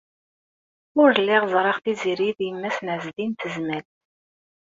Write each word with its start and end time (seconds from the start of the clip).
Ur 1.01 1.09
lliɣ 1.19 1.43
ẓriɣ 1.53 1.77
Tiziri 1.83 2.29
d 2.37 2.39
yemma-s 2.43 2.77
n 2.81 2.87
Ɛezdin 2.95 3.31
n 3.35 3.37
Tezmalt. 3.39 3.89